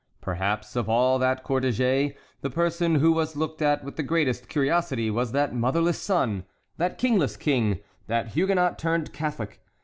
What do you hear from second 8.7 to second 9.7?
turned Catholic.